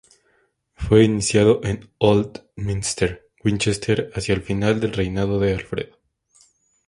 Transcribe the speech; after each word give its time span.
Fue 0.73 1.03
iniciado 1.03 1.61
en 1.63 1.91
Old 1.99 2.49
Minster, 2.55 3.27
Winchester 3.43 4.09
hacia 4.15 4.33
el 4.33 4.41
final 4.41 4.79
del 4.79 4.93
reinado 4.93 5.39
de 5.39 5.53
Alfredo. 5.53 5.99